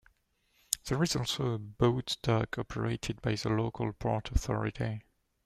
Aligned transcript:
There 0.85 1.03
is 1.03 1.15
also 1.15 1.51
a 1.53 1.59
boat 1.59 2.17
dock 2.23 2.57
operated 2.57 3.21
by 3.21 3.35
the 3.35 3.49
local 3.49 3.93
Port 3.93 4.31
Authority. 4.31 5.03